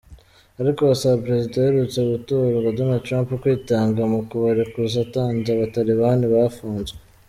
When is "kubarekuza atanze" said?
4.29-5.47